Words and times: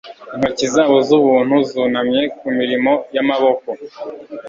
Intoki 0.35 0.65
zabo 0.75 0.95
z'ubuntu 1.07 1.55
zunamye 1.69 2.21
ku 2.37 2.47
mirimo 2.57 2.91
y'amaboko 3.15 3.69